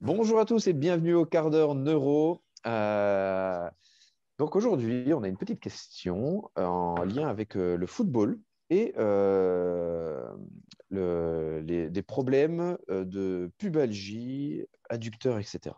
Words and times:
Bonjour 0.00 0.38
à 0.40 0.44
tous 0.44 0.66
et 0.66 0.72
bienvenue 0.72 1.14
au 1.14 1.24
quart 1.24 1.50
d'heure 1.50 1.74
neuro. 1.74 2.42
Euh, 2.66 3.70
donc 4.38 4.56
aujourd'hui, 4.56 5.12
on 5.14 5.22
a 5.22 5.28
une 5.28 5.36
petite 5.36 5.60
question 5.60 6.50
en 6.56 7.04
lien 7.04 7.28
avec 7.28 7.56
euh, 7.56 7.76
le 7.76 7.86
football 7.86 8.40
et 8.70 8.92
euh, 8.96 10.34
le- 10.90 11.60
les- 11.60 11.90
des 11.90 12.02
problèmes 12.02 12.76
de 12.88 13.50
pubalgie, 13.58 14.66
adducteurs, 14.88 15.38
etc. 15.38 15.74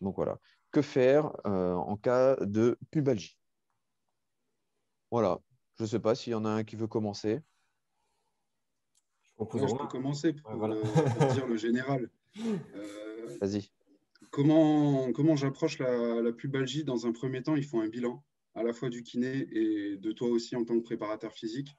Donc 0.00 0.16
voilà, 0.16 0.38
que 0.70 0.82
faire 0.82 1.32
euh, 1.46 1.74
en 1.74 1.96
cas 1.96 2.36
de 2.36 2.78
pubalgie? 2.90 3.38
Voilà, 5.10 5.38
je 5.78 5.84
ne 5.84 5.88
sais 5.88 6.00
pas 6.00 6.14
s'il 6.14 6.32
y 6.32 6.34
en 6.34 6.44
a 6.44 6.50
un 6.50 6.64
qui 6.64 6.76
veut 6.76 6.86
commencer. 6.88 7.40
Je 9.38 9.44
peux 9.44 9.86
commencer 9.88 10.32
pour, 10.32 10.50
Ouais, 10.52 10.56
voilà. 10.56 10.74
euh, 10.76 10.82
pour 11.10 11.32
dire 11.32 11.46
le 11.46 11.56
général. 11.56 12.08
Euh, 12.36 13.38
Vas-y. 13.40 13.70
comment 14.30 15.12
comment 15.12 15.36
j'approche 15.36 15.78
la, 15.78 16.20
la 16.20 16.32
pubalgie? 16.32 16.84
Dans 16.84 17.06
un 17.06 17.12
premier 17.12 17.42
temps, 17.42 17.56
il 17.56 17.64
faut 17.64 17.80
un 17.80 17.88
bilan, 17.88 18.24
à 18.54 18.62
la 18.62 18.72
fois 18.72 18.88
du 18.88 19.02
kiné 19.02 19.48
et 19.52 19.96
de 19.96 20.12
toi 20.12 20.28
aussi 20.28 20.56
en 20.56 20.64
tant 20.64 20.74
que 20.78 20.84
préparateur 20.84 21.32
physique. 21.32 21.76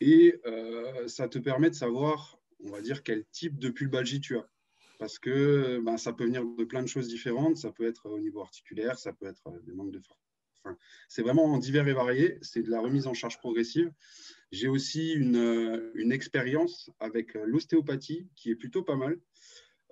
Et 0.00 0.40
euh, 0.46 1.06
ça 1.06 1.28
te 1.28 1.38
permet 1.38 1.70
de 1.70 1.74
savoir, 1.74 2.38
on 2.64 2.70
va 2.70 2.80
dire, 2.80 3.02
quel 3.02 3.24
type 3.26 3.58
de 3.58 3.68
pubalgie 3.68 4.20
tu 4.20 4.36
as. 4.36 4.48
Parce 4.98 5.18
que 5.18 5.80
ben, 5.84 5.96
ça 5.96 6.12
peut 6.12 6.24
venir 6.24 6.44
de 6.44 6.64
plein 6.64 6.82
de 6.82 6.88
choses 6.88 7.08
différentes. 7.08 7.56
Ça 7.56 7.70
peut 7.70 7.86
être 7.86 8.10
au 8.10 8.18
niveau 8.18 8.40
articulaire, 8.40 8.98
ça 8.98 9.12
peut 9.12 9.26
être 9.26 9.46
euh, 9.48 9.60
des 9.62 9.72
manques 9.72 9.92
de 9.92 10.00
force. 10.00 10.20
Enfin, 10.64 10.76
c'est 11.08 11.22
vraiment 11.22 11.58
divers 11.58 11.86
et 11.86 11.92
varié. 11.92 12.38
C'est 12.42 12.62
de 12.62 12.70
la 12.70 12.80
remise 12.80 13.06
en 13.06 13.14
charge 13.14 13.38
progressive. 13.38 13.92
J'ai 14.50 14.66
aussi 14.68 15.12
une, 15.12 15.90
une 15.94 16.10
expérience 16.10 16.90
avec 17.00 17.34
l'ostéopathie 17.34 18.28
qui 18.34 18.50
est 18.50 18.56
plutôt 18.56 18.82
pas 18.82 18.96
mal. 18.96 19.18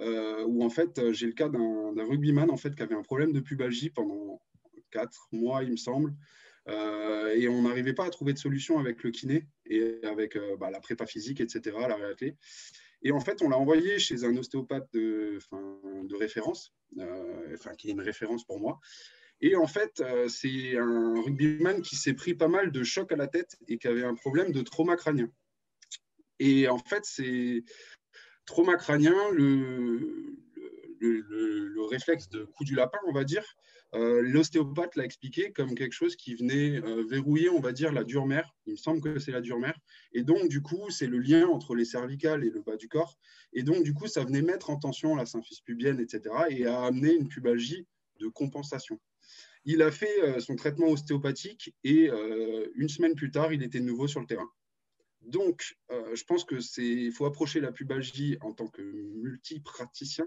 Euh, 0.03 0.45
où 0.47 0.65
en 0.65 0.71
fait, 0.71 0.99
euh, 0.99 1.13
j'ai 1.13 1.27
le 1.27 1.33
cas 1.33 1.49
d'un 1.49 2.05
rugbyman 2.05 2.51
en 2.51 2.57
fait, 2.57 2.75
qui 2.75 2.83
avait 2.83 2.95
un 2.95 3.03
problème 3.03 3.33
de 3.33 3.41
pubalgie 3.41 3.91
pendant 3.91 4.43
quatre 4.91 5.29
mois, 5.33 5.63
il 5.63 5.71
me 5.71 5.77
semble. 5.77 6.15
Euh, 6.69 7.35
et 7.35 7.49
on 7.49 7.63
n'arrivait 7.63 7.93
pas 7.93 8.07
à 8.07 8.11
trouver 8.11 8.33
de 8.33 8.39
solution 8.39 8.79
avec 8.79 9.03
le 9.03 9.11
kiné 9.11 9.49
et 9.67 9.99
avec 10.05 10.37
euh, 10.37 10.57
bah, 10.57 10.71
la 10.71 10.81
prépa 10.81 11.07
physique, 11.07 11.41
etc., 11.41 11.77
la 11.89 11.97
réathlée. 11.97 12.37
Et 13.03 13.11
en 13.11 13.21
fait, 13.21 13.43
on 13.43 13.49
l'a 13.49 13.59
envoyé 13.59 13.99
chez 13.99 14.25
un 14.25 14.37
ostéopathe 14.37 14.89
de, 14.93 15.39
référence, 16.17 16.73
enfin, 17.53 17.75
qui 17.77 17.89
est 17.89 17.93
une 17.93 18.01
référence 18.01 18.45
pour 18.45 18.61
moi. 18.61 18.79
Et 19.41 19.57
en 19.57 19.67
fait, 19.67 20.05
c'est 20.29 20.77
un 20.79 21.21
rugbyman 21.21 21.83
qui 21.83 21.97
s'est 21.97 22.15
pris 22.15 22.35
pas 22.35 22.47
mal 22.47 22.71
de 22.71 22.85
chocs 22.85 23.11
à 23.11 23.17
la 23.17 23.27
tête 23.27 23.57
et 23.67 23.77
qui 23.79 23.89
avait 23.89 24.05
un 24.05 24.15
problème 24.15 24.53
de 24.53 24.61
trauma 24.63 24.95
crânien. 24.95 25.29
Et 26.39 26.69
en 26.69 26.79
fait, 26.79 27.05
c'est 27.05 27.65
trauma 28.47 28.77
crânien, 28.77 29.15
le, 29.33 30.37
le, 31.01 31.21
le- 31.21 31.69
le 31.69 31.83
réflexe 31.85 32.29
de 32.29 32.45
coup 32.45 32.65
du 32.65 32.75
lapin, 32.75 32.99
on 33.09 33.13
va 33.13 33.25
dire, 33.25 33.45
euh, 33.95 34.23
l'ostéopathe 34.23 34.97
l'a 34.97 35.05
expliqué 35.05 35.53
comme 35.53 35.75
quelque 35.75 35.93
chose 35.93 36.17
qui 36.17 36.35
venait 36.35 36.81
euh, 36.83 37.05
verrouiller, 37.09 37.51
on 37.51 37.61
va 37.61 37.73
dire, 37.73 37.93
la 37.93 38.05
dure 38.05 38.27
mère. 38.27 38.55
Il 38.67 38.73
me 38.73 38.77
semble 38.77 39.01
que 39.01 39.19
c'est 39.19 39.33
la 39.33 39.41
dure 39.41 39.59
mère. 39.59 39.79
Et 40.13 40.23
donc, 40.23 40.49
du 40.49 40.63
coup, 40.63 40.89
c'est 40.91 41.07
le 41.07 41.19
lien 41.19 41.47
entre 41.49 41.75
les 41.75 41.85
cervicales 41.85 42.45
et 42.45 42.51
le 42.51 42.63
bas 42.63 42.77
du 42.77 42.89
corps. 42.89 43.19
Et 43.53 43.63
donc, 43.65 43.83
du 43.85 43.93
coup, 43.95 44.07
ça 44.07 44.25
venait 44.25 44.43
mettre 44.43 44.71
en 44.71 44.77
tension 44.79 45.15
la 45.15 45.27
symphyse 45.27 45.61
pubienne, 45.61 46.01
etc. 46.01 46.47
et 46.51 46.67
a 46.67 46.83
amené 46.85 47.13
une 47.15 47.29
pubalgie 47.29 47.87
de 48.21 48.29
compensation. 48.29 48.99
Il 49.65 49.83
a 49.83 49.91
fait 49.91 50.23
euh, 50.23 50.41
son 50.41 50.57
traitement 50.57 50.89
ostéopathique 50.89 51.75
et 51.85 52.11
une 52.75 52.89
semaine 52.89 53.15
plus 53.15 53.31
tard, 53.31 53.53
il 53.53 53.63
était 53.63 53.81
nouveau 53.81 54.07
sur 54.09 54.21
le 54.21 54.27
terrain. 54.27 54.49
Donc, 55.27 55.77
euh, 55.91 56.15
je 56.15 56.25
pense 56.25 56.45
que 56.45 56.61
c'est, 56.61 57.11
faut 57.11 57.27
approcher 57.27 57.61
la 57.61 57.73
pubalgie 57.73 58.37
en 58.41 58.53
tant 58.53 58.67
que 58.67 58.83
multipraticien 58.83 60.27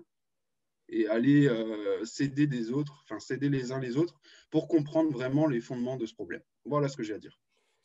et 0.87 1.07
aller 1.07 1.47
euh, 1.47 2.03
s'aider 2.05 2.47
des 2.47 2.71
autres, 2.71 3.03
enfin 3.03 3.19
s'aider 3.19 3.49
les 3.49 3.71
uns 3.71 3.79
les 3.79 3.97
autres 3.97 4.19
pour 4.51 4.67
comprendre 4.67 5.11
vraiment 5.11 5.47
les 5.47 5.59
fondements 5.59 5.97
de 5.97 6.05
ce 6.05 6.13
problème. 6.13 6.41
Voilà 6.65 6.87
ce 6.87 6.95
que 6.95 7.03
j'ai 7.03 7.13
à 7.13 7.19
dire. 7.19 7.39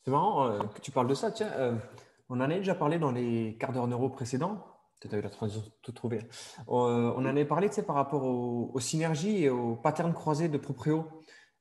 C'est 0.04 0.10
marrant 0.10 0.46
euh, 0.46 0.62
que 0.64 0.80
tu 0.80 0.90
parles 0.90 1.08
de 1.08 1.14
ça. 1.14 1.30
Tiens, 1.32 1.80
on 2.28 2.36
en 2.36 2.40
a 2.40 2.48
déjà 2.48 2.74
parlé 2.74 2.98
dans 2.98 3.12
les 3.12 3.56
quarts 3.58 3.72
d'heure 3.72 3.88
neuro 3.88 4.08
précédents. 4.08 4.66
Tu 5.00 5.08
as 5.14 5.18
eu 5.18 5.22
la 5.22 5.30
transition 5.30 5.64
tout 5.80 5.92
trouvé. 5.92 6.20
On 6.66 6.76
en 6.76 7.24
avait 7.24 7.46
parlé 7.46 7.70
par 7.86 7.96
rapport 7.96 8.22
aux, 8.22 8.70
aux 8.72 8.80
synergies 8.80 9.44
et 9.44 9.48
aux 9.48 9.76
patterns 9.76 10.12
croisés 10.12 10.48
de 10.48 10.58
proprio. 10.58 11.06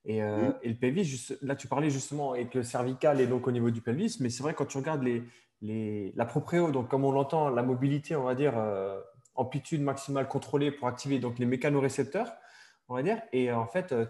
Et, 0.05 0.23
euh, 0.23 0.47
Mhm. 0.49 0.55
et 0.63 0.69
le 0.69 0.75
pelvis, 0.75 1.03
juste- 1.03 1.37
là, 1.41 1.55
tu 1.55 1.67
parlais 1.67 1.89
justement 1.89 2.31
avec 2.33 2.53
le 2.55 2.63
cervical 2.63 3.19
et 3.21 3.27
donc 3.27 3.47
au 3.47 3.51
niveau 3.51 3.69
du 3.71 3.81
pelvis. 3.81 4.17
Mais 4.21 4.29
c'est 4.29 4.43
vrai, 4.43 4.53
quand 4.53 4.65
tu 4.65 4.77
regardes 4.77 5.03
les, 5.03 5.23
les- 5.61 6.13
la 6.15 6.25
proprio, 6.25 6.71
donc 6.71 6.87
comme 6.89 7.03
on 7.05 7.11
l'entend, 7.11 7.49
la 7.49 7.63
mobilité, 7.63 8.15
on 8.15 8.23
va 8.23 8.35
dire, 8.35 8.53
euh, 8.57 8.99
amplitude 9.35 9.81
maximale 9.81 10.27
contrôlée 10.27 10.71
pour 10.71 10.87
activer 10.87 11.19
donc 11.19 11.37
les 11.39 11.45
mécanorécepteurs, 11.45 12.31
on 12.87 12.95
va 12.95 13.03
dire. 13.03 13.21
Et 13.33 13.51
en 13.51 13.65
fait, 13.67 13.91
euh, 13.91 14.05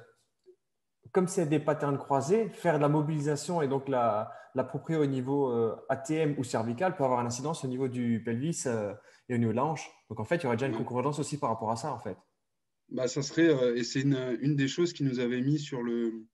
comme 1.11 1.27
c'est 1.27 1.47
des 1.47 1.59
patterns 1.59 1.97
croisés, 1.97 2.49
faire 2.49 2.75
de 2.77 2.81
la 2.81 2.89
mobilisation 2.89 3.61
et 3.61 3.67
donc 3.67 3.87
la, 3.89 4.31
la 4.55 4.63
proprio 4.63 5.01
au 5.01 5.05
niveau 5.07 5.49
euh, 5.51 5.75
ATM 5.89 6.35
ou 6.37 6.43
cervical 6.43 6.95
peut 6.95 7.03
avoir 7.03 7.19
une 7.21 7.27
incidence 7.27 7.65
au 7.65 7.67
niveau 7.67 7.87
du 7.87 8.21
pelvis 8.23 8.63
euh, 8.67 8.93
et 9.27 9.33
au 9.33 9.37
niveau 9.37 9.51
de 9.51 9.55
la 9.57 9.65
hanche. 9.65 9.89
Donc 10.09 10.19
en 10.19 10.25
fait, 10.25 10.37
il 10.37 10.43
y 10.43 10.45
aurait 10.45 10.55
déjà 10.55 10.67
une 10.67 10.73
Ouais. 10.73 10.77
concordance 10.79 11.17
aussi 11.19 11.39
par 11.39 11.49
rapport 11.49 11.71
à 11.71 11.75
ça 11.75 11.91
en 11.91 11.99
fait. 11.99 12.17
Bah, 12.91 13.07
ça 13.07 13.21
serait, 13.21 13.49
euh, 13.49 13.75
et 13.75 13.83
c'est 13.83 14.01
une, 14.01 14.37
une 14.41 14.55
des 14.55 14.67
choses 14.67 14.93
qui 14.93 15.03
nous 15.03 15.19
avait 15.19 15.41
mis 15.41 15.59
sur 15.59 15.83
le, 15.83 16.25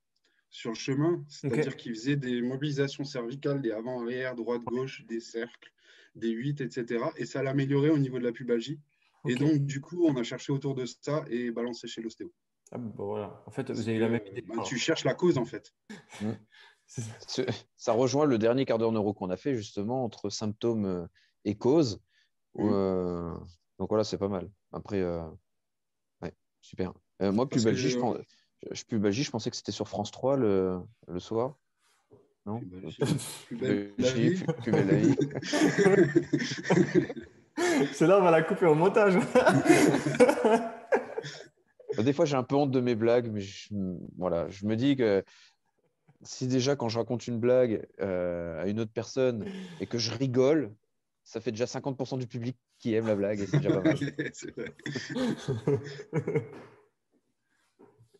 sur 0.49 0.69
le 0.71 0.75
chemin, 0.75 1.23
c'est-à-dire 1.27 1.75
qu'il 1.75 1.93
faisait 1.93 2.15
des 2.15 2.41
mobilisations 2.41 3.03
cervicales, 3.03 3.61
des 3.61 3.71
avant-arrière, 3.71 4.35
droite-gauche, 4.35 5.05
des 5.05 5.19
cercles, 5.19 5.71
des 6.15 6.29
8, 6.29 6.61
etc. 6.61 7.11
Et 7.17 7.25
ça 7.25 7.43
l'améliorait 7.43 7.89
au 7.89 7.97
niveau 7.97 8.19
de 8.19 8.23
la 8.23 8.31
pubalgie. 8.31 8.79
Et 9.27 9.35
donc, 9.35 9.65
du 9.65 9.81
coup, 9.81 10.05
on 10.05 10.15
a 10.17 10.23
cherché 10.23 10.53
autour 10.53 10.75
de 10.75 10.85
ça 10.85 11.25
et 11.29 11.51
balancé 11.51 11.87
chez 11.87 12.01
l'ostéo. 12.01 12.31
Ah, 12.71 12.77
bon, 12.77 12.93
voilà. 13.05 13.43
En 13.47 13.51
fait, 13.51 13.69
vous 13.71 13.81
avez 13.89 13.97
eu 13.97 13.99
la 13.99 14.09
même 14.09 14.25
idée. 14.25 14.41
bah, 14.41 14.63
tu 14.63 14.77
cherches 14.77 15.03
la 15.03 15.13
cause, 15.15 15.37
en 15.37 15.45
fait. 15.45 15.73
Ce- 17.27 17.41
Ça 17.75 17.91
rejoint 17.93 18.25
le 18.25 18.37
dernier 18.37 18.65
quart 18.65 18.77
d'heure 18.77 18.91
neuro 18.91 19.13
qu'on 19.13 19.29
a 19.29 19.37
fait 19.37 19.55
justement 19.55 20.03
entre 20.05 20.29
symptômes 20.29 20.85
euh, 20.85 21.05
et 21.43 21.55
causes. 21.57 22.01
Mhm. 22.55 22.69
euh, 22.71 23.33
donc 23.79 23.89
voilà, 23.89 24.03
c'est 24.03 24.17
pas 24.17 24.29
mal. 24.29 24.49
Après, 24.71 25.01
euh, 25.01 25.21
super. 26.65 26.93
Euh, 27.21 27.31
moi, 27.31 27.47
pubalgie, 27.47 27.89
je, 27.89 27.97
pense- 27.99 28.17
je, 28.63 28.75
je- 28.75 28.85
pubalgie, 28.85 29.23
je 29.23 29.31
pensais 29.31 29.49
que 29.49 29.55
c'était 29.55 29.71
sur 29.71 29.87
France 29.87 30.11
3 30.11 30.35
le, 30.37 30.79
le 31.07 31.19
soir. 31.19 31.55
Non? 32.45 32.59
Pubalgie, 32.59 32.97
Pubalgie, 33.47 34.29
vie. 34.29 34.43
pu- 34.43 34.53
plus 34.61 34.71
belle 34.71 34.87
la 34.87 34.95
vie. 34.97 35.15
C'est 37.93 38.07
là, 38.07 38.19
on 38.19 38.23
va 38.23 38.31
la 38.31 38.41
couper 38.43 38.65
au 38.65 38.75
montage. 38.75 39.15
Des 42.03 42.11
fois, 42.13 42.25
j'ai 42.25 42.35
un 42.35 42.43
peu 42.43 42.55
honte 42.55 42.71
de 42.71 42.81
mes 42.81 42.95
blagues, 42.95 43.29
mais 43.31 43.39
je, 43.39 43.69
voilà, 44.17 44.49
je 44.49 44.65
me 44.65 44.75
dis 44.75 44.95
que 44.97 45.23
si 46.23 46.45
déjà, 46.47 46.75
quand 46.75 46.89
je 46.89 46.97
raconte 46.99 47.25
une 47.27 47.39
blague 47.39 47.87
euh, 48.01 48.61
à 48.61 48.67
une 48.67 48.79
autre 48.81 48.91
personne 48.93 49.45
et 49.79 49.85
que 49.87 49.97
je 49.97 50.11
rigole, 50.13 50.73
ça 51.25 51.41
fait 51.41 51.51
déjà 51.51 51.65
50% 51.67 52.17
du 52.17 52.27
public 52.27 52.55
qui 52.79 52.93
aime 52.93 53.07
la 53.07 53.15
blague 53.15 53.41
et 53.41 53.47
c'est 53.47 53.57
déjà 53.57 53.71
pas 53.71 53.81
mal. 53.81 53.97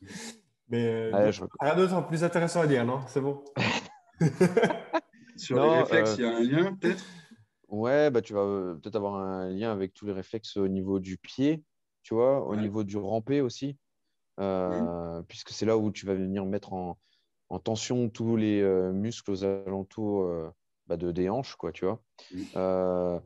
Mais 0.70 0.88
euh, 0.88 1.12
Ouais, 1.14 1.32
je- 1.32 1.44
rien 1.62 1.76
d'autre 1.76 2.08
plus 2.08 2.24
intéressant 2.24 2.62
à 2.62 2.68
dire, 2.68 2.86
non? 2.86 3.02
C'est 3.08 3.22
bon. 3.22 3.44
Sur 5.38 5.58
Non, 5.58 5.70
les 5.72 5.82
réflexes, 5.82 6.12
euh, 6.12 6.16
il 6.18 6.22
y 6.22 6.26
a 6.26 6.36
un 6.36 6.44
lien, 6.64 6.74
peut-être? 6.76 7.04
Ouais, 7.68 8.10
bah, 8.10 8.22
tu 8.22 8.34
vas 8.34 8.42
euh, 8.42 8.76
peut-être 8.76 8.96
avoir 8.96 9.16
un 9.16 9.50
lien 9.50 9.72
avec 9.72 9.94
tous 9.94 10.06
les 10.06 10.14
réflexes 10.14 10.58
au 10.58 10.68
niveau 10.68 11.00
du 11.00 11.18
pied, 11.18 11.64
tu 12.04 12.14
vois, 12.14 12.46
au 12.46 12.52
Ouais. 12.52 12.58
niveau 12.58 12.84
du 12.84 12.98
rampé 12.98 13.42
aussi, 13.42 13.78
euh, 14.40 15.22
puisque 15.28 15.50
c'est 15.50 15.66
là 15.66 15.78
où 15.78 15.92
tu 15.92 16.06
vas 16.06 16.14
venir 16.16 16.46
mettre 16.46 16.74
en, 16.74 16.98
en 17.50 17.60
tension 17.60 18.10
tous 18.10 18.36
les 18.38 18.62
euh, 18.62 18.92
muscles 18.92 19.32
aux 19.32 19.44
alentours 19.44 20.24
euh, 20.24 20.50
bah, 20.88 20.98
de, 20.98 21.12
des 21.12 21.30
hanches, 21.30 21.56
quoi, 21.56 21.72
tu 21.72 21.86
vois. 21.86 22.02
Euh, 22.56 23.20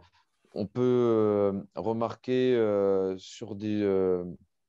on 0.53 0.65
peut 0.65 0.81
euh, 0.81 1.61
remarquer 1.75 2.55
euh, 2.55 3.17
sur 3.17 3.55
des, 3.55 4.23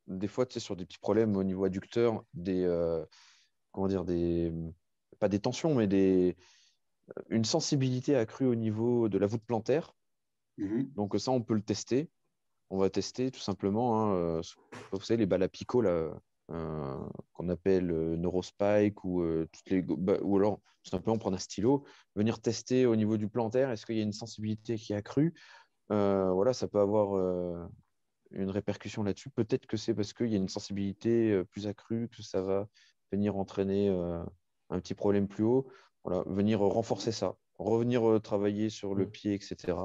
des 0.06 0.28
fois, 0.28 0.46
tu 0.46 0.54
sais, 0.54 0.60
sur 0.60 0.76
des 0.76 0.84
petits 0.84 0.98
problèmes 0.98 1.36
au 1.36 1.44
niveau 1.44 1.64
adducteur, 1.64 2.24
des, 2.34 2.66
comment 3.72 3.88
dire, 3.88 4.04
des, 4.04 4.52
pas 5.18 5.28
des 5.28 5.40
tensions, 5.40 5.74
mais 5.74 5.86
des, 5.86 6.36
une 7.28 7.44
sensibilité 7.44 8.16
accrue 8.16 8.46
au 8.46 8.54
niveau 8.54 9.08
de 9.08 9.18
la 9.18 9.26
voûte 9.26 9.44
plantaire. 9.46 9.94
Mhm. 10.58 10.92
Donc 10.94 11.18
ça, 11.18 11.30
on 11.30 11.42
peut 11.42 11.54
le 11.54 11.62
tester. 11.62 12.10
On 12.72 12.78
va 12.78 12.88
tester 12.88 13.32
tout 13.32 13.40
simplement, 13.40 14.12
hein, 14.12 14.40
vous 14.92 15.00
savez, 15.00 15.18
les 15.18 15.26
balles 15.26 15.42
à 15.42 15.48
picot 15.48 15.80
là, 15.80 16.12
euh, 16.50 16.96
qu'on 17.32 17.48
appelle 17.48 17.90
euh, 17.90 18.16
Neurospike 18.16 19.04
ou, 19.04 19.22
euh, 19.22 19.48
toutes 19.52 19.70
les, 19.70 19.82
bah, 19.82 20.18
ou 20.22 20.36
alors 20.36 20.60
tout 20.82 20.90
simplement 20.90 21.18
prendre 21.18 21.36
un 21.36 21.40
stylo, 21.40 21.84
venir 22.16 22.40
tester 22.40 22.86
au 22.86 22.96
niveau 22.96 23.16
du 23.16 23.28
plantaire, 23.28 23.70
est-ce 23.70 23.84
qu'il 23.84 23.96
y 23.96 24.00
a 24.00 24.02
une 24.02 24.12
sensibilité 24.12 24.76
qui 24.76 24.92
est 24.92 24.96
accrue? 24.96 25.34
Euh, 25.92 26.30
Voilà, 26.32 26.52
ça 26.52 26.68
peut 26.68 26.80
avoir 26.80 27.16
euh, 27.16 27.66
une 28.30 28.50
répercussion 28.50 29.02
là-dessus. 29.02 29.30
Peut-être 29.30 29.66
que 29.66 29.76
c'est 29.76 29.94
parce 29.94 30.12
qu'il 30.12 30.28
y 30.28 30.34
a 30.34 30.38
une 30.38 30.48
sensibilité 30.48 31.42
plus 31.50 31.66
accrue 31.66 32.08
que 32.08 32.22
ça 32.22 32.40
va 32.40 32.66
venir 33.12 33.36
entraîner 33.36 33.88
un 33.88 34.80
petit 34.80 34.94
problème 34.94 35.28
plus 35.28 35.44
haut. 35.44 35.68
Voilà, 36.04 36.22
venir 36.26 36.60
renforcer 36.60 37.12
ça, 37.12 37.36
revenir 37.58 38.20
travailler 38.22 38.70
sur 38.70 38.94
le 38.94 39.06
pied, 39.06 39.34
etc. 39.34 39.76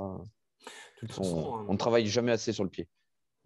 Toute 0.98 1.12
façon, 1.12 1.60
euh, 1.60 1.66
on 1.68 1.74
ne 1.74 1.78
travaille 1.78 2.08
jamais 2.08 2.32
assez 2.32 2.54
sur 2.54 2.64
le 2.64 2.70
pied. 2.70 2.88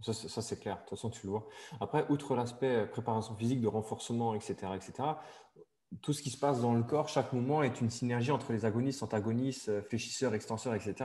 Ça, 0.01 0.41
c'est 0.41 0.59
clair. 0.59 0.75
De 0.75 0.81
toute 0.81 0.89
façon, 0.91 1.09
tu 1.09 1.25
le 1.25 1.31
vois. 1.31 1.47
Après, 1.81 2.05
outre 2.09 2.35
l'aspect 2.35 2.85
préparation 2.85 3.35
physique, 3.35 3.61
de 3.61 3.67
renforcement, 3.67 4.33
etc., 4.33 4.55
etc., 4.75 5.09
tout 6.01 6.13
ce 6.13 6.21
qui 6.21 6.29
se 6.29 6.37
passe 6.37 6.61
dans 6.61 6.73
le 6.73 6.83
corps, 6.83 7.09
chaque 7.09 7.33
moment 7.33 7.63
est 7.63 7.81
une 7.81 7.89
synergie 7.89 8.31
entre 8.31 8.53
les 8.53 8.63
agonistes, 8.63 9.01
antagonistes, 9.01 9.81
fléchisseurs, 9.87 10.35
extenseurs, 10.35 10.75
etc. 10.75 10.95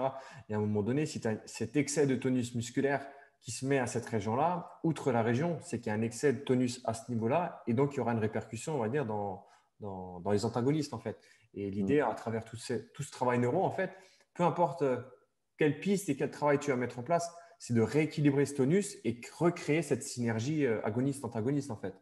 Et 0.49 0.55
à 0.55 0.59
un 0.59 0.61
moment 0.61 0.83
donné, 0.83 1.07
si 1.07 1.21
tu 1.21 1.29
as 1.29 1.37
cet 1.47 1.77
excès 1.77 2.07
de 2.07 2.15
tonus 2.17 2.55
musculaire 2.55 3.07
qui 3.41 3.51
se 3.51 3.65
met 3.67 3.79
à 3.79 3.87
cette 3.87 4.07
région-là, 4.07 4.79
outre 4.85 5.11
la 5.11 5.23
région, 5.23 5.59
c'est 5.63 5.79
qu'il 5.79 5.89
y 5.89 5.91
a 5.91 5.95
un 5.95 6.03
excès 6.03 6.33
de 6.33 6.41
tonus 6.41 6.81
à 6.85 6.95
ce 6.95 7.11
niveau-là, 7.11 7.63
et 7.67 7.75
donc 7.75 7.95
il 7.95 7.97
y 7.97 8.01
aura 8.01 8.13
une 8.13 8.19
répercussion, 8.19 8.77
on 8.77 8.79
va 8.79 8.89
dire, 8.89 9.07
dans, 9.07 9.47
dans, 9.81 10.31
les 10.31 10.45
antagonistes, 10.45 10.95
en 10.95 10.99
fait. 10.99 11.19
Et 11.55 11.71
l'idée, 11.71 12.01
mm. 12.01 12.09
à 12.11 12.15
travers 12.15 12.45
tout, 12.45 12.57
tout, 12.95 13.03
ce 13.03 13.11
travail 13.11 13.39
neuro, 13.39 13.65
en 13.65 13.71
fait, 13.71 13.91
peu 14.35 14.45
importe 14.45 14.83
euh, 14.83 15.01
quelle 15.59 15.79
piste 15.81 16.09
et 16.09 16.17
quel 16.17 16.31
travail 16.31 16.59
tu 16.59 16.71
vas 16.71 16.77
mettre 16.77 16.99
en 16.99 17.03
place, 17.03 17.31
c'est 17.59 17.75
de 17.75 17.81
rééquilibrer 17.81 18.47
ce 18.47 18.55
tonus 18.55 18.99
et 19.05 19.21
recréer 19.37 19.83
cette 19.83 20.03
synergie 20.03 20.67
euh, 20.67 20.81
agoniste-antagoniste, 20.85 21.71
en 21.71 21.77
fait. 21.77 21.95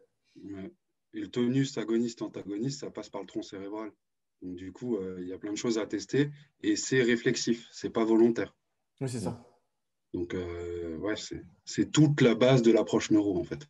Et 1.15 1.21
le 1.21 1.29
tonus 1.29 1.77
agoniste-antagoniste, 1.79 2.81
ça 2.81 2.91
passe 2.91 3.09
par 3.09 3.21
le 3.21 3.27
tronc 3.27 3.43
cérébral. 3.43 3.93
Donc, 4.41 4.57
du 4.57 4.73
coup, 4.73 4.97
euh, 4.97 5.19
il 5.21 5.29
y 5.29 5.33
a 5.33 5.39
plein 5.39 5.53
de 5.53 5.57
choses 5.57 5.79
à 5.79 5.87
tester 5.87 6.31
et 6.63 6.77
c'est 6.77 7.03
réflexif, 7.03 7.69
c'est 7.73 7.91
pas 7.91 8.05
volontaire. 8.05 8.55
Oui, 9.01 9.09
c'est 9.09 9.21
ça. 9.21 9.47
Donc, 10.15 10.35
euh, 10.35 10.97
ouais, 10.99 11.15
c'est 11.65 11.91
toute 11.91 12.21
la 12.21 12.35
base 12.35 12.63
de 12.63 12.71
l'approche 12.71 13.11
neuro, 13.11 13.39
en 13.39 13.45
fait. 13.45 13.67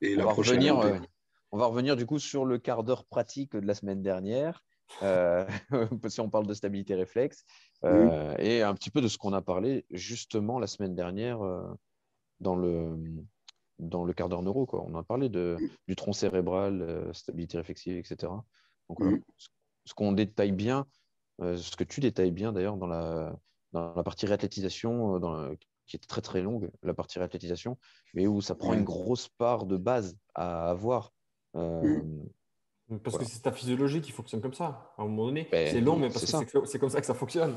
Et 0.00 0.16
on, 0.16 0.24
va 0.24 0.32
revenir, 0.32 0.78
euh, 0.78 0.98
on 1.50 1.58
va 1.58 1.66
revenir 1.66 1.96
du 1.96 2.06
coup 2.06 2.18
sur 2.18 2.44
le 2.44 2.58
quart 2.58 2.84
d'heure 2.84 3.04
pratique 3.04 3.52
de 3.56 3.66
la 3.66 3.74
semaine 3.74 4.02
dernière, 4.02 4.56
euh, 4.58 4.60
si 6.08 6.20
on 6.20 6.30
parle 6.30 6.46
de 6.46 6.54
stabilité 6.54 6.94
réflexe, 6.94 7.44
et 7.84 8.62
un 8.62 8.74
petit 8.74 8.90
peu 8.90 9.00
de 9.00 9.08
ce 9.08 9.18
qu'on 9.18 9.32
a 9.32 9.42
parlé 9.42 9.84
justement 9.90 10.58
la 10.58 10.66
semaine 10.66 10.94
dernière 10.94 11.38
dans, 12.40 12.56
le, 12.56 12.96
dans 13.78 14.04
le 14.04 14.12
quart 14.12 14.28
d'heure 14.28 14.42
neuro. 14.42 14.66
Quoi. 14.66 14.84
On 14.86 14.94
a 14.96 15.02
parlé 15.02 15.28
de, 15.28 15.56
du 15.86 15.94
tronc 15.94 16.12
cérébral, 16.12 17.10
stabilité 17.12 17.58
réflexive, 17.58 17.96
etc. 17.96 18.32
Donc, 18.88 18.98
ce 19.84 19.94
qu'on 19.94 20.12
détaille 20.12 20.52
bien, 20.52 20.86
ce 21.40 21.76
que 21.76 21.84
tu 21.84 22.00
détailles 22.00 22.32
bien 22.32 22.52
d'ailleurs 22.52 22.76
dans 22.76 22.86
la, 22.86 23.36
dans 23.72 23.94
la 23.94 24.02
partie 24.02 24.26
réathlétisation, 24.26 25.18
dans, 25.18 25.54
qui 25.88 25.96
est 25.96 26.06
très 26.06 26.20
très 26.20 26.42
longue, 26.42 26.70
la 26.82 26.94
partie 26.94 27.18
réathlétisation, 27.18 27.78
mais 28.14 28.26
où 28.26 28.40
ça 28.40 28.54
prend 28.54 28.74
une 28.74 28.84
grosse 28.84 29.28
part 29.28 29.66
de 29.66 29.76
base 29.76 30.16
à 30.34 30.70
avoir. 30.70 31.12
Euh, 31.56 32.02
mm. 32.02 32.28
Parce 33.02 33.18
que 33.18 33.24
c'est 33.24 33.42
ta 33.42 33.52
physiologie 33.52 34.00
qui 34.00 34.12
fonctionne 34.12 34.40
comme 34.40 34.54
ça, 34.54 34.94
à 34.96 35.02
un 35.02 35.06
moment 35.06 35.26
donné. 35.26 35.48
Ben, 35.50 35.70
c'est 35.70 35.80
long, 35.80 35.96
mais 35.96 36.08
parce 36.08 36.24
que 36.24 36.66
c'est 36.66 36.78
comme 36.78 36.90
ça 36.90 37.00
que 37.00 37.06
ça 37.06 37.14
fonctionne. 37.14 37.56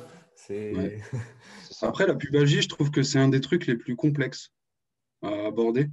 Après, 1.82 2.08
la 2.08 2.16
pubalgie, 2.16 2.62
je 2.62 2.70
trouve 2.70 2.92
que 2.92 3.04
c'est 3.04 3.20
un 3.20 3.30
des 3.30 3.42
trucs 3.42 3.68
les 3.68 3.76
plus 3.76 3.96
complexes 3.96 4.52
à 5.22 5.48
aborder. 5.48 5.90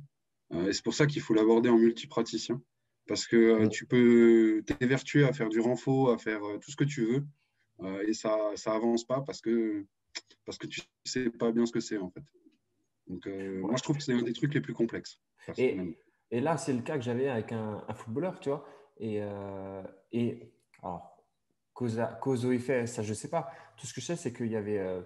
Euh, 0.53 0.69
et 0.69 0.73
c'est 0.73 0.83
pour 0.83 0.95
ça 0.95 1.07
qu'il 1.07 1.23
faut 1.23 1.35
l'aborder 1.35 1.69
en 1.69 1.77
multipraticien. 1.77 2.61
Parce 3.07 3.27
que 3.27 3.37
euh, 3.37 3.67
mm. 3.67 3.69
tu 3.69 3.87
peux 3.87 4.63
t'évertuer 4.67 5.25
à 5.25 5.33
faire 5.33 5.49
du 5.49 5.61
renfort, 5.61 6.11
à 6.11 6.19
faire 6.19 6.41
tout 6.61 6.71
ce 6.71 6.77
que 6.77 6.85
tu 6.85 7.07
veux. 7.07 7.27
et 8.07 8.15
ça 8.15 8.37
n'avance 8.67 9.05
pas 9.05 9.21
parce 9.21 9.41
que 9.41 9.85
parce 10.45 10.59
que 10.59 10.67
tu 10.67 10.81
sais 11.05 11.31
pas 11.31 11.53
bien 11.53 11.67
ce 11.67 11.73
que 11.73 11.81
c'est 11.81 11.99
en 11.99 12.11
fait. 12.11 12.23
Donc, 13.09 13.27
euh, 13.27 13.61
moi, 13.61 13.75
je 13.77 13.83
trouve 13.83 13.97
que 13.97 14.03
c'est 14.03 14.13
un 14.13 14.23
des 14.23 14.33
trucs 14.33 14.55
les 14.55 14.61
plus 14.61 14.75
complexes. 14.75 15.19
Et, 15.57 15.79
et, 16.31 16.41
là, 16.41 16.57
c'est 16.57 16.73
le 16.73 16.83
cas 16.83 16.97
que 16.97 17.05
j'avais 17.05 17.29
avec 17.29 17.53
un, 17.53 17.83
footballeur, 17.95 18.39
tu 18.41 18.51
vois. 18.51 18.67
Et, 18.99 19.21
euh, 19.23 19.83
et 20.13 20.53
alors, 20.83 21.17
cause, 21.73 22.01
cause 22.21 22.45
au 22.45 22.53
effet, 22.53 22.87
ça, 22.87 23.03
je 23.03 23.15
sais 23.15 23.29
pas. 23.29 23.51
Tout 23.77 23.87
ce 23.87 23.95
que 23.95 24.01
je 24.01 24.07
sais, 24.07 24.17
c'est 24.17 24.33
qu'il 24.33 24.51
y 24.51 24.57
avait 24.57 24.79
euh, 24.79 25.01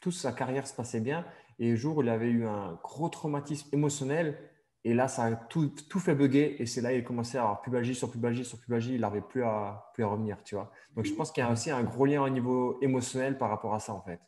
toute 0.00 0.12
sa 0.12 0.32
carrière 0.32 0.66
se 0.66 0.74
passait 0.74 1.00
bien. 1.00 1.24
Et 1.58 1.70
le 1.70 1.76
jour 1.76 1.98
où 1.98 2.02
il 2.02 2.08
avait 2.08 2.30
eu 2.30 2.46
un 2.46 2.78
gros 2.82 3.08
traumatisme 3.08 3.68
émotionnel, 3.72 4.38
et 4.84 4.94
là, 4.94 5.08
ça 5.08 5.24
a 5.24 5.32
tout, 5.34 5.68
tout 5.90 5.98
fait 5.98 6.14
bugger. 6.14 6.62
Et 6.62 6.66
c'est 6.66 6.80
là 6.80 6.92
qu'il 6.92 7.04
commençait 7.04 7.38
à 7.38 7.42
avoir 7.42 7.62
pubalgie 7.62 7.94
sur 7.94 8.10
pubalgie 8.10 8.44
sur 8.44 8.60
pubalgie. 8.60 8.94
Il 8.94 9.00
n'arrivait 9.00 9.26
plus 9.26 9.42
à, 9.42 9.90
plus 9.94 10.04
à 10.04 10.06
revenir, 10.06 10.42
tu 10.44 10.54
vois. 10.54 10.70
Donc, 10.94 11.04
je 11.04 11.12
pense 11.12 11.32
qu'il 11.32 11.42
y 11.42 11.46
a 11.46 11.50
aussi 11.50 11.70
un 11.70 11.82
gros 11.82 12.06
lien 12.06 12.22
au 12.22 12.28
niveau 12.28 12.78
émotionnel 12.80 13.38
par 13.38 13.50
rapport 13.50 13.74
à 13.74 13.80
ça, 13.80 13.92
en 13.92 14.02
fait. 14.02 14.20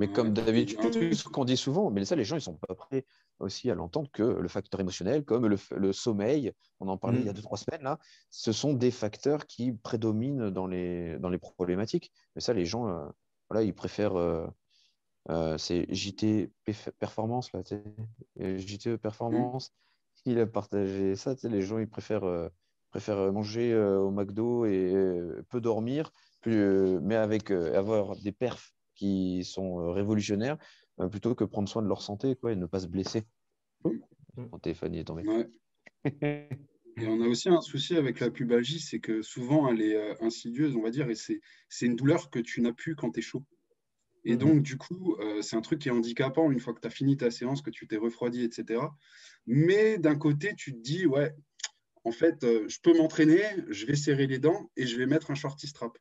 Mais 0.00 0.08
comme 0.08 0.32
David, 0.32 0.70
ce 1.14 1.28
qu'on 1.28 1.44
dit 1.44 1.58
souvent, 1.58 1.90
mais 1.90 2.06
ça, 2.06 2.16
les 2.16 2.24
gens, 2.24 2.34
ils 2.34 2.40
sont 2.40 2.54
pas 2.54 2.74
prêts 2.74 3.04
aussi 3.38 3.70
à 3.70 3.74
l'entendre 3.74 4.10
que 4.10 4.22
le 4.22 4.48
facteur 4.48 4.80
émotionnel, 4.80 5.26
comme 5.26 5.46
le, 5.46 5.92
sommeil, 5.92 6.54
on 6.80 6.88
en 6.88 6.96
parlait 6.96 7.18
il 7.18 7.26
y 7.26 7.28
a 7.28 7.32
mm. 7.32 7.34
deux, 7.34 7.42
trois 7.42 7.58
semaines, 7.58 7.82
là, 7.82 7.98
ce 8.30 8.50
sont 8.50 8.72
des 8.72 8.92
facteurs 8.92 9.44
qui 9.44 9.72
prédominent 9.72 10.48
dans 10.48 10.66
les, 10.66 11.18
dans 11.18 11.28
les 11.28 11.36
problématiques. 11.36 12.12
Mais 12.34 12.40
ça, 12.40 12.54
les 12.54 12.64
gens, 12.64 12.88
euh, 12.88 13.04
voilà, 13.50 13.62
ils 13.62 13.74
préfèrent. 13.74 14.16
Euh, 14.16 14.46
euh, 15.28 15.58
c'est 15.58 15.86
JT 15.94 16.50
Performance, 16.98 17.52
là, 17.52 17.60
JT 18.38 18.96
Performance, 18.96 19.74
il 20.24 20.40
a 20.40 20.46
partagé 20.46 21.14
ça, 21.14 21.34
les 21.42 21.60
gens, 21.60 21.78
ils 21.78 21.90
préfèrent, 21.90 22.48
préfèrent 22.88 23.30
manger 23.30 23.76
au 23.76 24.10
McDo 24.10 24.64
et 24.64 24.94
peu 25.50 25.60
dormir, 25.60 26.10
plus, 26.40 26.98
mais 27.02 27.16
avec 27.16 27.50
avoir 27.50 28.16
des 28.16 28.32
perfs 28.32 28.72
qui 29.00 29.44
sont 29.44 29.80
euh, 29.80 29.90
révolutionnaires 29.92 30.58
euh, 31.00 31.08
plutôt 31.08 31.34
que 31.34 31.44
prendre 31.44 31.68
soin 31.68 31.80
de 31.80 31.88
leur 31.88 32.02
santé 32.02 32.36
quoi, 32.36 32.52
et 32.52 32.56
ne 32.56 32.66
pas 32.66 32.80
se 32.80 32.86
blesser. 32.86 33.24
Mon 34.36 34.58
téléphone 34.58 34.94
est 34.94 35.04
tombé. 35.04 35.24
Et 36.96 37.06
on 37.06 37.22
a 37.22 37.26
aussi 37.26 37.48
un 37.48 37.62
souci 37.62 37.96
avec 37.96 38.20
la 38.20 38.30
pubalgie, 38.30 38.80
c'est 38.80 39.00
que 39.00 39.22
souvent 39.22 39.68
elle 39.68 39.80
est 39.80 39.96
euh, 39.96 40.14
insidieuse, 40.20 40.76
on 40.76 40.82
va 40.82 40.90
dire, 40.90 41.08
et 41.08 41.14
c'est 41.14 41.40
une 41.86 41.96
douleur 41.96 42.28
que 42.28 42.38
tu 42.40 42.60
n'as 42.60 42.72
plus 42.72 42.94
quand 42.94 43.12
tu 43.12 43.20
es 43.20 43.22
chaud. 43.22 43.42
Et 44.24 44.32
mhm. 44.32 44.38
donc, 44.38 44.62
du 44.62 44.76
coup, 44.76 45.16
c'est 45.40 45.56
un 45.56 45.62
truc 45.62 45.78
qui 45.78 45.88
est 45.88 45.92
handicapant 45.92 46.50
une 46.50 46.60
fois 46.60 46.74
que 46.74 46.80
tu 46.80 46.86
as 46.86 46.90
fini 46.90 47.16
ta 47.16 47.30
séance, 47.30 47.62
que 47.62 47.70
tu 47.70 47.86
t'es 47.86 47.96
refroidi, 47.96 48.44
etc. 48.44 48.82
Mais 49.46 49.96
d'un 49.96 50.16
côté, 50.16 50.54
tu 50.54 50.74
te 50.74 50.78
dis, 50.78 51.06
ouais, 51.06 51.32
en 52.04 52.10
fait, 52.10 52.42
je 52.42 52.78
peux 52.82 52.94
m'entraîner, 52.98 53.40
je 53.68 53.86
vais 53.86 53.96
serrer 53.96 54.26
les 54.26 54.38
dents 54.38 54.70
et 54.76 54.86
je 54.86 54.98
vais 54.98 55.06
mettre 55.06 55.30
un 55.30 55.36
shorty 55.36 55.68
strap. 55.68 55.96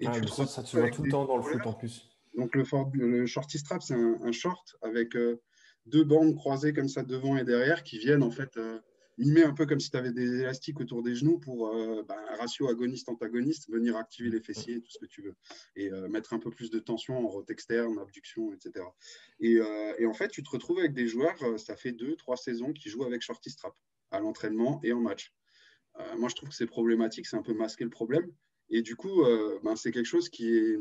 Et 0.00 0.06
ah, 0.06 0.12
tu 0.12 0.28
ça, 0.28 0.46
ça 0.46 0.62
tu 0.62 0.76
vois 0.76 0.90
tout 0.90 1.02
le 1.02 1.10
temps 1.10 1.24
dans 1.24 1.36
le 1.36 1.42
foot 1.42 1.66
en 1.66 1.72
plus. 1.72 2.17
Donc 2.38 2.54
le, 2.54 3.26
shorty 3.26 3.58
strap, 3.58 3.82
c'est 3.82 3.94
un, 3.94 4.30
short 4.30 4.76
avec 4.82 5.16
euh, 5.16 5.42
deux 5.86 6.04
bandes 6.04 6.36
croisées 6.36 6.72
comme 6.72 6.88
ça 6.88 7.02
devant 7.02 7.36
et 7.36 7.42
derrière 7.42 7.82
qui 7.82 7.98
viennent 7.98 8.22
en 8.22 8.30
fait 8.30 8.56
euh, 8.56 8.78
mimer 9.18 9.42
un 9.42 9.52
peu 9.52 9.66
comme 9.66 9.80
si 9.80 9.90
tu 9.90 9.96
avais 9.96 10.12
des 10.12 10.42
élastiques 10.42 10.78
autour 10.78 11.02
des 11.02 11.16
genoux 11.16 11.40
pour 11.40 11.66
euh, 11.74 12.04
un 12.08 12.36
ratio 12.36 12.68
agoniste-antagoniste, 12.68 13.68
venir 13.68 13.96
activer 13.96 14.30
les 14.30 14.40
fessiers, 14.40 14.80
tout 14.80 14.90
ce 14.92 15.00
que 15.00 15.06
tu 15.06 15.22
veux, 15.22 15.34
et 15.74 15.90
mettre 16.08 16.32
un 16.32 16.38
peu 16.38 16.50
plus 16.50 16.70
de 16.70 16.78
tension 16.78 17.18
en 17.18 17.26
rote 17.26 17.50
externe, 17.50 17.98
abduction, 17.98 18.52
etc. 18.52 18.84
Et, 19.40 19.60
en 20.06 20.14
fait, 20.14 20.28
tu 20.28 20.44
te 20.44 20.50
retrouves 20.50 20.78
avec 20.78 20.94
des 20.94 21.08
joueurs, 21.08 21.36
ça 21.58 21.74
fait 21.74 21.90
deux, 21.90 22.14
trois 22.14 22.36
saisons 22.36 22.72
qui 22.72 22.88
jouent 22.88 23.04
avec 23.04 23.20
shorty 23.20 23.50
strap 23.50 23.74
à 24.12 24.20
l'entraînement 24.20 24.78
et 24.84 24.92
en 24.92 25.00
match. 25.00 25.34
moi, 26.16 26.28
je 26.28 26.36
trouve 26.36 26.50
que 26.50 26.54
c'est 26.54 26.66
problématique, 26.66 27.26
c'est 27.26 27.36
un 27.36 27.42
peu 27.42 27.54
masquer 27.54 27.82
le 27.82 27.90
problème. 27.90 28.30
Et 28.70 28.82
du 28.82 28.94
coup, 28.94 29.24
ben, 29.64 29.74
c'est 29.74 29.90
quelque 29.90 30.06
chose 30.06 30.28
qui 30.28 30.54
est, 30.54 30.78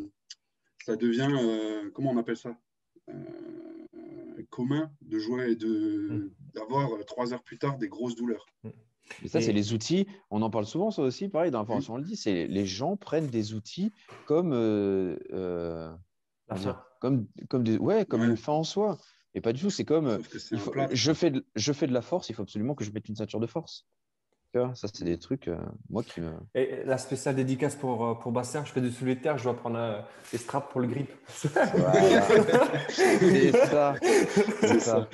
ça 0.86 0.96
devient, 0.96 1.30
euh, 1.32 1.90
comment 1.94 2.12
on 2.12 2.18
appelle 2.18 2.38
ça 2.38 2.58
euh, 3.10 3.14
commun 4.50 4.92
de 5.02 5.20
jouer 5.20 5.52
et 5.52 5.56
mm. 5.56 6.32
d'avoir 6.54 6.94
euh, 6.94 7.04
trois 7.04 7.34
heures 7.34 7.44
plus 7.44 7.58
tard 7.58 7.78
des 7.78 7.88
grosses 7.88 8.16
douleurs. 8.16 8.46
Mm. 8.64 8.70
Et 9.24 9.28
ça, 9.30 9.40
c'est 9.40 9.54
les 9.54 9.74
outils. 9.74 10.06
On 10.30 10.42
en 10.42 10.50
parle 10.50 10.66
souvent, 10.66 10.92
ça 10.92 11.02
aussi, 11.02 11.30
pareil, 11.30 11.50
dans 11.50 11.60
l'information, 11.60 11.94
on 11.94 11.98
le 11.98 12.04
dit. 12.04 12.18
C'est 12.18 12.46
les 12.48 12.66
gens 12.66 12.98
prennent 12.98 13.28
des 13.28 13.54
outils 13.54 13.94
comme, 14.26 14.52
comme, 17.00 17.28
comme, 17.48 17.64
des, 17.64 17.78
ouais, 17.78 18.06
comme 18.06 18.24
une 18.24 18.36
fin 18.36 18.52
en 18.52 18.64
soi. 18.64 18.98
Et 19.34 19.40
pas 19.40 19.54
du 19.54 19.62
tout. 19.62 19.70
C'est 19.70 19.86
comme 19.86 20.20
je, 20.92 21.14
fais 21.14 21.32
de, 21.32 21.46
je 21.56 21.72
fais 21.72 21.88
de 21.88 21.94
la 21.94 22.02
force, 22.02 22.28
il 22.30 22.34
faut 22.34 22.42
absolument 22.42 22.76
que 22.76 22.84
je 22.84 22.92
mette 22.92 23.08
une 23.08 23.16
ceinture 23.16 23.40
de 23.40 23.48
force. 23.48 23.86
Ça, 24.76 24.88
c'est 24.94 25.04
des 25.04 25.18
trucs, 25.18 25.48
euh, 25.48 25.58
moi, 25.90 26.04
qui 26.04 26.22
me. 26.22 26.32
Et 26.56 26.84
la 26.86 26.98
spéciale 26.98 27.36
dédicace 27.36 27.76
pour, 27.76 28.06
euh, 28.06 28.14
pour 28.16 28.32
Bastien, 28.32 28.64
je 28.66 28.72
fais 28.72 28.92
soulevé 28.92 29.16
de 29.16 29.22
terre, 29.22 29.38
je 29.38 29.44
dois 29.44 29.56
prendre 29.56 29.78
euh, 29.78 30.02
des 30.32 30.38
straps 30.38 30.72
pour 30.72 30.82
le 30.82 30.88
grip. 30.88 31.12
c'est 31.28 31.50
ça. 33.52 33.96
C'est 34.62 34.80
ça. 34.80 35.10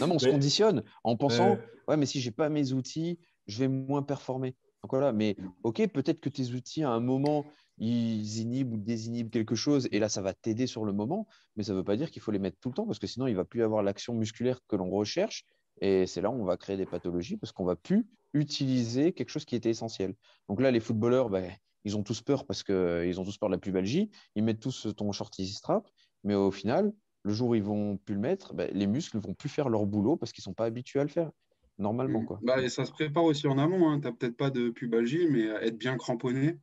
Non, 0.00 0.06
mais 0.06 0.14
on 0.14 0.18
se 0.18 0.28
conditionne 0.28 0.82
en 1.04 1.16
pensant, 1.16 1.58
ouais, 1.88 1.96
mais 1.96 2.06
si 2.06 2.20
j'ai 2.20 2.30
pas 2.30 2.48
mes 2.48 2.72
outils, 2.72 3.18
je 3.46 3.58
vais 3.58 3.68
moins 3.68 4.02
performer. 4.02 4.54
Donc 4.82 4.90
voilà, 4.90 5.12
mais 5.12 5.36
ok, 5.62 5.86
peut-être 5.88 6.20
que 6.20 6.28
tes 6.28 6.52
outils 6.52 6.82
à 6.82 6.90
un 6.90 7.00
moment, 7.00 7.44
ils 7.78 8.40
inhibent 8.40 8.74
ou 8.74 8.76
désinhibent 8.76 9.30
quelque 9.30 9.54
chose, 9.54 9.88
et 9.92 9.98
là, 9.98 10.08
ça 10.08 10.22
va 10.22 10.34
t'aider 10.34 10.66
sur 10.66 10.84
le 10.84 10.92
moment, 10.92 11.26
mais 11.56 11.62
ça 11.62 11.72
ne 11.72 11.78
veut 11.78 11.84
pas 11.84 11.96
dire 11.96 12.10
qu'il 12.10 12.22
faut 12.22 12.32
les 12.32 12.38
mettre 12.38 12.58
tout 12.60 12.68
le 12.68 12.74
temps, 12.74 12.86
parce 12.86 12.98
que 12.98 13.06
sinon, 13.06 13.26
il 13.26 13.34
va 13.34 13.44
plus 13.44 13.62
avoir 13.62 13.82
l'action 13.82 14.14
musculaire 14.14 14.60
que 14.68 14.76
l'on 14.76 14.90
recherche, 14.90 15.44
et 15.82 16.06
c'est 16.06 16.20
là 16.20 16.30
où 16.30 16.34
on 16.34 16.44
va 16.44 16.56
créer 16.56 16.76
des 16.76 16.86
pathologies 16.86 17.36
parce 17.36 17.50
qu'on 17.50 17.64
va 17.64 17.74
plus 17.74 18.06
utiliser 18.34 19.12
quelque 19.12 19.30
chose 19.30 19.44
qui 19.44 19.56
était 19.56 19.68
essentiel. 19.68 20.14
Donc 20.48 20.60
là, 20.60 20.70
les 20.70 20.78
footballeurs, 20.78 21.28
ben, 21.28 21.50
ils 21.84 21.96
ont 21.96 22.04
tous 22.04 22.22
peur 22.22 22.46
parce 22.46 22.62
qu'ils 22.62 23.20
ont 23.20 23.24
tous 23.24 23.36
peur 23.36 23.48
de 23.48 23.54
la 23.56 23.58
pubalgie. 23.58 24.08
Ils 24.36 24.44
mettent 24.44 24.60
tous 24.60 24.86
ton 24.96 25.10
short 25.10 25.36
easy 25.40 25.54
strap, 25.54 25.88
mais 26.22 26.36
au 26.36 26.52
final, 26.52 26.92
le 27.24 27.32
jour 27.32 27.48
où 27.48 27.54
ils 27.56 27.64
vont 27.64 27.96
plus 27.96 28.14
le 28.14 28.20
mettre, 28.20 28.54
ben, 28.54 28.70
les 28.72 28.86
muscles 28.86 29.16
ne 29.16 29.22
vont 29.22 29.34
plus 29.34 29.48
faire 29.48 29.68
leur 29.68 29.84
boulot 29.84 30.16
parce 30.16 30.32
qu'ils 30.32 30.42
ne 30.42 30.44
sont 30.44 30.54
pas 30.54 30.66
habitués 30.66 31.00
à 31.00 31.02
le 31.02 31.10
faire 31.10 31.32
normalement. 31.78 32.24
Quoi. 32.24 32.38
Bah, 32.42 32.62
et 32.62 32.68
ça 32.68 32.84
se 32.84 32.92
prépare 32.92 33.24
aussi 33.24 33.48
en 33.48 33.58
amont. 33.58 33.90
Hein. 33.90 33.98
Tu 33.98 34.06
n'as 34.06 34.12
peut-être 34.12 34.36
pas 34.36 34.50
de 34.50 34.70
pubalgie, 34.70 35.26
mais 35.28 35.46
être 35.46 35.76
bien 35.76 35.96
cramponné, 35.96 36.60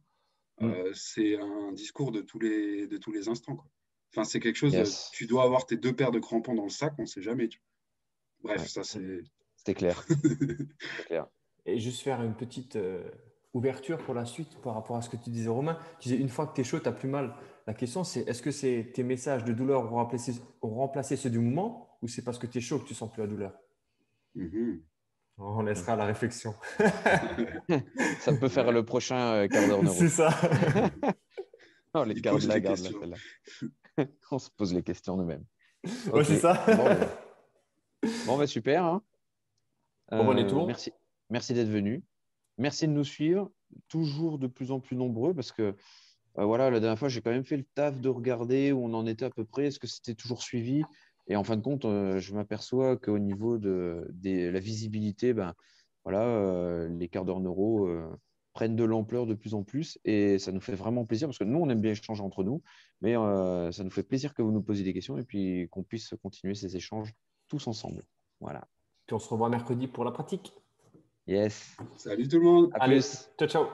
mm. 0.62 0.66
euh, 0.66 0.92
c'est 0.94 1.38
un 1.38 1.74
discours 1.74 2.14
de 2.14 2.22
tous 2.22 2.40
les, 2.40 2.88
de 2.88 2.98
tous 2.98 3.12
les 3.12 3.28
instants. 3.28 3.58
Quoi. 3.58 3.68
Enfin, 4.14 4.24
c'est 4.24 4.40
quelque 4.40 4.56
chose, 4.56 4.74
Yes. 4.74 5.10
tu 5.12 5.28
dois 5.28 5.44
avoir 5.44 5.66
tes 5.66 5.76
deux 5.76 5.94
paires 5.94 6.12
de 6.12 6.20
crampons 6.20 6.56
dans 6.56 6.64
le 6.64 6.70
sac, 6.70 6.94
on 6.98 7.02
ne 7.02 7.08
sait 7.08 7.22
jamais. 7.22 7.50
tu- 7.50 7.60
Bref, 8.44 8.62
Ouais. 8.62 8.68
ça 8.68 8.84
c'est. 8.84 9.00
C'était 9.56 9.74
clair. 9.74 10.06
Et 11.66 11.80
juste 11.80 12.02
faire 12.02 12.22
une 12.24 12.34
petite 12.34 12.78
euh, 12.78 13.04
ouverture 13.54 13.98
pour 13.98 14.14
la 14.14 14.26
suite 14.26 14.58
par 14.62 14.74
rapport 14.74 14.96
à 14.96 15.02
ce 15.02 15.10
que 15.10 15.18
tu 15.18 15.30
disais, 15.30 15.50
Romain. 15.50 15.78
Tu 16.00 16.08
disais, 16.10 16.22
une 16.22 16.30
fois 16.30 16.48
que 16.48 16.56
tu 16.56 16.62
es 16.62 16.64
chaud, 16.64 16.80
tu 16.80 16.86
n'as 16.86 16.94
plus 16.94 17.10
mal. 17.10 17.36
La 17.68 17.74
question, 17.74 18.06
c'est 18.06 18.22
est-ce 18.22 18.42
que 18.42 18.52
c'est 18.52 18.92
tes 18.94 19.04
messages 19.04 19.44
de 19.44 19.52
douleur 19.52 19.84
ont 19.92 19.96
remplacé, 19.96 20.34
ont 20.62 20.70
remplacé 20.76 21.18
ceux 21.18 21.30
du 21.30 21.40
moment 21.40 21.98
ou 22.02 22.08
c'est 22.08 22.24
parce 22.24 22.40
que 22.40 22.48
tu 22.48 22.60
es 22.60 22.62
chaud 22.62 22.80
que 22.80 22.88
tu 22.88 22.94
sens 22.96 23.12
plus 23.12 23.22
la 23.22 23.28
douleur? 23.28 23.54
Mhm. 24.36 24.82
On 25.38 25.62
laissera 25.62 25.96
la 25.98 26.06
réflexion. 26.06 26.54
Ça 28.20 28.34
peut 28.34 28.50
faire 28.50 28.72
le 28.72 28.84
prochain 28.86 29.34
euh, 29.34 29.48
quart 29.48 29.68
d'heure 29.68 29.84
neuro. 29.84 29.96
c'est 29.98 30.10
ça. 30.10 30.30
Oh, 31.94 32.04
les 32.06 32.16
garde 32.16 32.42
là, 32.44 32.60
garde. 32.60 32.80
On 34.32 34.40
se 34.40 34.50
pose 34.50 34.74
les 34.74 34.84
questions 34.84 35.18
nous-mêmes. 35.18 35.44
Ouais, 35.84 36.20
Ok. 36.22 36.26
c'est 36.26 36.38
ça. 36.40 36.64
Bon, 36.68 36.84
bah, 36.86 36.98
bon, 38.30 38.38
bah, 38.38 38.48
super. 38.48 38.84
hein. 38.86 39.02
Bon, 40.12 40.26
bon, 40.26 40.38
Euh, 40.38 40.48
tout 40.48 40.56
bon. 40.56 40.66
merci 40.66 40.92
merci 41.30 41.54
d'être 41.54 41.70
venu. 41.70 42.04
Merci 42.58 42.88
de 42.88 42.94
nous 42.94 43.04
suivre. 43.04 43.52
Toujours 43.88 44.40
de 44.40 44.48
plus 44.48 44.72
en 44.72 44.80
plus 44.80 44.96
nombreux 44.96 45.34
parce 45.34 45.52
que 45.52 45.76
euh, 46.38 46.46
voilà, 46.46 46.70
la 46.70 46.80
dernière 46.80 46.98
fois, 46.98 47.10
j'ai 47.10 47.22
quand 47.22 47.32
même 47.32 47.46
fait 47.46 47.58
le 47.58 47.66
taf 47.76 48.00
de 48.00 48.10
regarder 48.10 48.72
où 48.72 48.84
on 48.84 48.94
en 48.94 49.06
était 49.06 49.26
à 49.26 49.30
peu 49.30 49.46
près. 49.46 49.68
Est-ce 49.68 49.80
que 49.80 49.88
c'était 49.88 50.16
toujours 50.16 50.42
suivi? 50.42 50.84
Et 51.28 51.36
en 51.36 51.44
fin 51.44 51.56
de 51.58 51.62
compte, 51.62 51.86
euh, 51.86 52.20
je 52.20 52.34
m'aperçois 52.34 52.98
qu'au 52.98 53.20
niveau 53.20 53.58
de 53.60 54.08
des- 54.12 54.52
la 54.52 54.60
visibilité, 54.60 55.34
ben, 55.34 55.54
voilà, 56.04 56.22
euh, 56.24 56.90
les 56.90 57.08
quarts 57.08 57.26
d'heure 57.26 57.40
neuro 57.40 57.88
prennent 58.54 58.76
de 58.76 58.84
l'ampleur 58.84 59.28
de 59.28 59.36
plus 59.36 59.54
en 59.54 59.64
plus 59.64 60.00
et 60.06 60.40
ça 60.40 60.52
nous 60.52 60.60
fait 60.62 60.74
vraiment 60.74 61.06
plaisir 61.06 61.28
parce 61.28 61.38
que 61.38 61.44
nous, 61.44 61.60
on 61.60 61.70
aime 61.70 61.82
bien 61.82 61.92
échanger 61.92 62.24
entre 62.24 62.44
nous, 62.44 62.64
mais 63.02 63.14
ça 63.14 63.84
nous 63.84 63.92
fait 63.92 64.04
plaisir 64.04 64.34
que 64.34 64.42
vous 64.42 64.52
nous 64.52 64.64
posiez 64.64 64.84
des 64.84 64.94
questions 64.94 65.18
et 65.20 65.24
puis 65.24 65.68
qu'on 65.70 65.84
puisse 65.84 66.16
continuer 66.24 66.56
ces 66.56 66.76
échanges 66.76 67.14
tous 67.48 67.68
ensemble. 67.68 68.04
Voilà. 68.40 68.68
Puis 69.06 69.16
on 69.16 69.20
se 69.20 69.30
revoit 69.30 69.50
mercredi 69.50 69.88
pour 69.88 70.06
la 70.06 70.12
pratique. 70.12 70.54
Yes. 71.28 71.78
Salut 71.98 72.28
tout 72.28 72.40
le 72.40 72.46
monde. 72.46 72.72
À 72.74 72.84
Allez, 72.84 72.98
plus. 72.98 73.30
ciao, 73.38 73.48
ciao. 73.48 73.68